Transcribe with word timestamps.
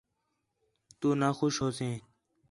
تُو 0.99 1.07
نا 1.19 1.29
خوش 1.37 1.55
ہوسیں 1.63 1.95